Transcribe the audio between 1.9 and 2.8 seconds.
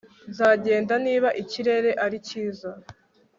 ari cyiza